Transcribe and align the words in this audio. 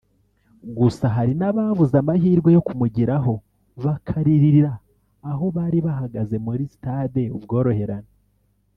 gusa 0.77 1.05
hari 1.15 1.33
n’ababuze 1.39 1.95
amahirwe 2.03 2.49
yo 2.55 2.61
kumugeraho 2.67 3.33
bakaririra 3.83 4.71
aho 5.31 5.45
bari 5.55 5.79
bahagaze 5.87 6.35
muri 6.45 6.63
Stade 6.73 7.23
Ubworoherane 7.37 8.11